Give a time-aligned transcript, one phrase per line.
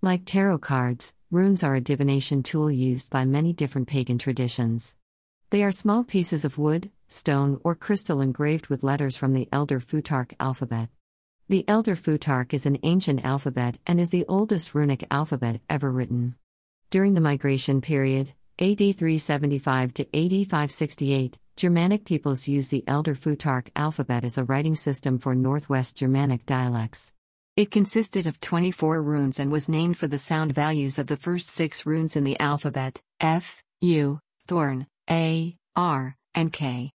[0.00, 4.94] Like tarot cards, runes are a divination tool used by many different pagan traditions.
[5.50, 9.80] They are small pieces of wood, stone, or crystal engraved with letters from the Elder
[9.80, 10.90] Futhark alphabet.
[11.48, 16.36] The Elder Futhark is an ancient alphabet and is the oldest runic alphabet ever written.
[16.90, 23.70] During the migration period, AD 375 to AD 568, Germanic peoples used the Elder Futhark
[23.74, 27.12] alphabet as a writing system for Northwest Germanic dialects.
[27.58, 31.48] It consisted of 24 runes and was named for the sound values of the first
[31.48, 36.92] six runes in the alphabet F, U, Thorn, A, R, and K.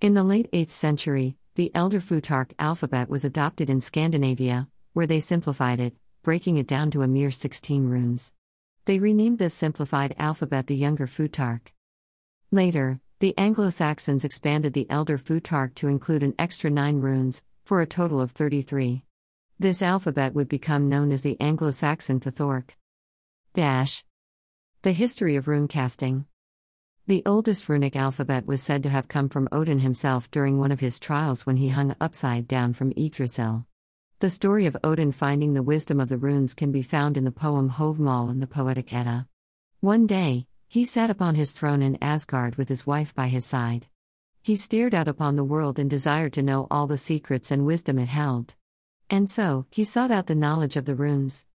[0.00, 5.20] In the late 8th century, the Elder Futhark alphabet was adopted in Scandinavia, where they
[5.20, 8.32] simplified it, breaking it down to a mere 16 runes.
[8.86, 11.68] They renamed this simplified alphabet the Younger Futhark.
[12.50, 17.80] Later, the Anglo Saxons expanded the Elder Futhark to include an extra nine runes, for
[17.80, 19.04] a total of 33.
[19.56, 22.70] This alphabet would become known as the Anglo Saxon Futhorc.
[23.54, 24.04] Dash.
[24.82, 26.26] The history of rune casting.
[27.06, 30.80] The oldest runic alphabet was said to have come from Odin himself during one of
[30.80, 33.64] his trials when he hung upside down from Yggdrasil.
[34.18, 37.30] The story of Odin finding the wisdom of the runes can be found in the
[37.30, 39.28] poem Havamal in the Poetic Edda.
[39.78, 43.86] One day, he sat upon his throne in Asgard with his wife by his side.
[44.42, 48.00] He stared out upon the world and desired to know all the secrets and wisdom
[48.00, 48.56] it held.
[49.10, 51.46] And so, he sought out the knowledge of the runes.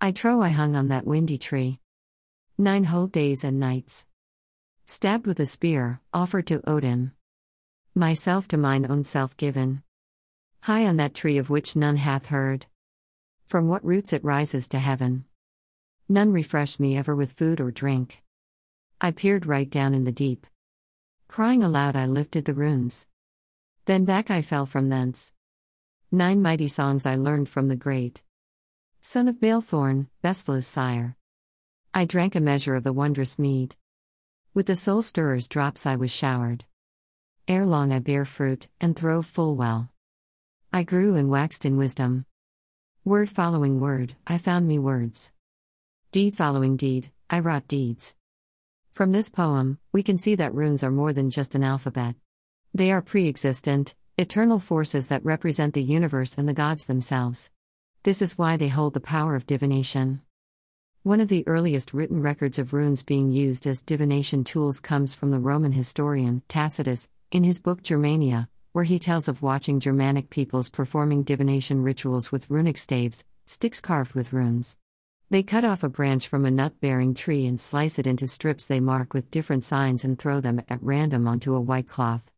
[0.00, 1.80] I trow I hung on that windy tree.
[2.56, 4.06] Nine whole days and nights.
[4.86, 7.12] Stabbed with a spear, offered to Odin.
[7.94, 9.82] Myself to mine own self given.
[10.62, 12.66] High on that tree of which none hath heard.
[13.44, 15.24] From what roots it rises to heaven.
[16.08, 18.22] None refreshed me ever with food or drink.
[19.00, 20.46] I peered right down in the deep.
[21.28, 23.06] Crying aloud, I lifted the runes.
[23.84, 25.32] Then back I fell from thence.
[26.10, 28.22] Nine mighty songs I learned from the great
[29.02, 31.18] son of Balethorn, Bestla's sire.
[31.92, 33.76] I drank a measure of the wondrous mead.
[34.54, 36.64] With the soul stirrers drops I was showered.
[37.46, 39.90] Ere long I bear fruit, and throve full well.
[40.72, 42.24] I grew and waxed in wisdom.
[43.04, 45.32] Word following word, I found me words.
[46.10, 48.14] Deed following deed, I wrought deeds.
[48.90, 52.14] From this poem, we can see that runes are more than just an alphabet.
[52.72, 57.52] They are pre existent, eternal forces that represent the universe and the gods themselves.
[58.02, 60.22] This is why they hold the power of divination.
[61.04, 65.30] One of the earliest written records of runes being used as divination tools comes from
[65.30, 70.68] the Roman historian Tacitus, in his book Germania, where he tells of watching Germanic peoples
[70.68, 74.78] performing divination rituals with runic staves, sticks carved with runes.
[75.30, 78.66] They cut off a branch from a nut bearing tree and slice it into strips
[78.66, 82.32] they mark with different signs and throw them at random onto a white cloth.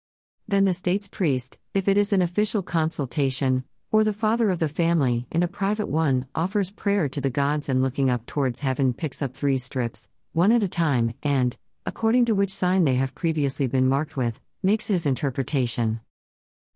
[0.51, 3.63] Then the state's priest, if it is an official consultation,
[3.93, 7.69] or the father of the family, in a private one, offers prayer to the gods
[7.69, 11.57] and looking up towards heaven picks up three strips, one at a time, and,
[11.87, 16.01] according to which sign they have previously been marked with, makes his interpretation.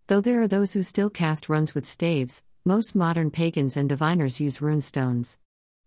[0.07, 4.39] Though there are those who still cast runes with staves, most modern pagans and diviners
[4.39, 5.37] use rune stones.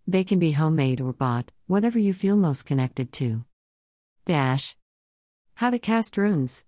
[0.07, 3.47] They can be homemade or bought, whatever you feel most connected to.
[4.27, 4.77] Dash.
[5.55, 6.67] How to cast runes.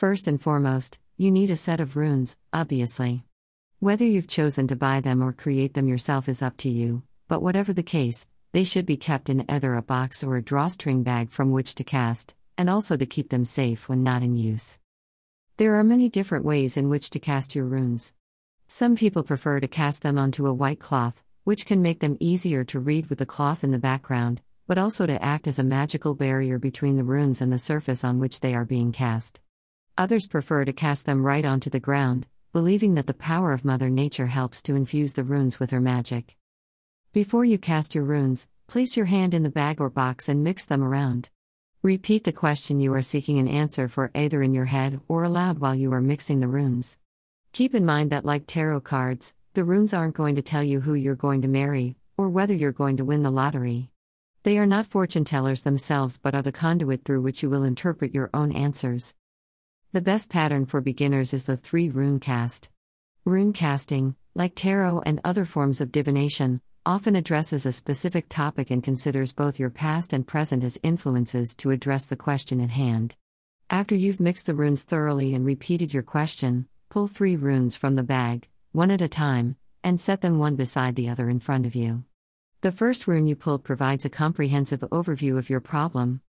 [0.00, 3.26] First and foremost, you need a set of runes, obviously.
[3.80, 7.42] Whether you've chosen to buy them or create them yourself is up to you, but
[7.42, 11.28] whatever the case, they should be kept in either a box or a drawstring bag
[11.28, 14.78] from which to cast, and also to keep them safe when not in use.
[15.58, 18.14] There are many different ways in which to cast your runes.
[18.68, 22.64] Some people prefer to cast them onto a white cloth, which can make them easier
[22.64, 26.14] to read with the cloth in the background, but also to act as a magical
[26.14, 29.42] barrier between the runes and the surface on which they are being cast.
[29.98, 33.90] Others prefer to cast them right onto the ground, believing that the power of Mother
[33.90, 36.36] Nature helps to infuse the runes with her magic.
[37.12, 40.64] Before you cast your runes, place your hand in the bag or box and mix
[40.64, 41.30] them around.
[41.82, 45.58] Repeat the question you are seeking an answer for either in your head or aloud
[45.58, 46.98] while you are mixing the runes.
[47.52, 50.94] Keep in mind that, like tarot cards, the runes aren't going to tell you who
[50.94, 53.90] you're going to marry, or whether you're going to win the lottery.
[54.42, 58.14] They are not fortune tellers themselves but are the conduit through which you will interpret
[58.14, 59.14] your own answers.
[59.92, 62.70] The best pattern for beginners is the three rune cast.
[63.24, 68.84] Rune casting, like tarot and other forms of divination, often addresses a specific topic and
[68.84, 73.16] considers both your past and present as influences to address the question at hand.
[73.68, 78.04] After you've mixed the runes thoroughly and repeated your question, pull three runes from the
[78.04, 81.74] bag, one at a time, and set them one beside the other in front of
[81.74, 82.04] you.
[82.60, 86.20] The first rune you pulled provides a comprehensive overview of your problem.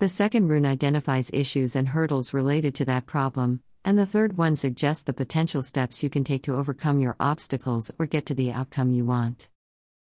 [0.00, 4.56] The second rune identifies issues and hurdles related to that problem, and the third one
[4.56, 8.50] suggests the potential steps you can take to overcome your obstacles or get to the
[8.50, 9.48] outcome you want.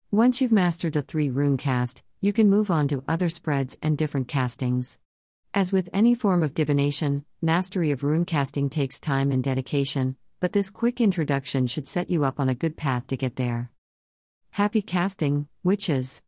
[0.10, 3.98] Once you've mastered a three rune cast, you can move on to other spreads and
[3.98, 4.98] different castings.
[5.54, 10.54] As with any form of divination, mastery of rune casting takes time and dedication, but
[10.54, 13.72] this quick introduction should set you up on a good path to get there.
[14.52, 16.10] Happy casting, witches!